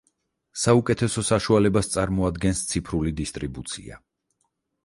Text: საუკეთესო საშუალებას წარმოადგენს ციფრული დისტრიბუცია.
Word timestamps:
საუკეთესო 0.61 1.23
საშუალებას 1.27 1.91
წარმოადგენს 1.97 2.65
ციფრული 2.73 3.15
დისტრიბუცია. 3.21 4.01